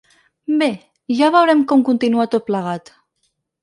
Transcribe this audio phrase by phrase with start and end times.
[0.61, 0.69] Bé,
[1.21, 2.95] ja veurem com continua tot plegat.